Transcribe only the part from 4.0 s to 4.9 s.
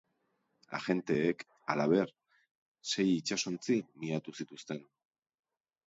miatu zituzten.